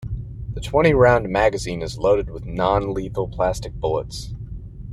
The 0.55 0.59
twenty-round 0.61 1.29
magazine 1.29 1.83
is 1.83 1.99
loaded 1.99 2.31
with 2.31 2.43
non-lethal 2.43 3.27
plastic 3.27 3.73
bullets. 3.75 4.33